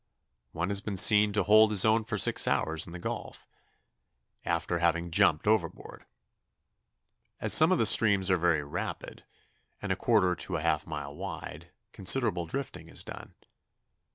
[0.51, 3.47] One has been seen to hold his own for six hours in the gulf,
[4.43, 6.07] after having jumped overboard.
[7.39, 9.25] As some of the streams are very rapid,
[9.79, 13.35] and a quarter to a half mile wide, considerable drifting is done.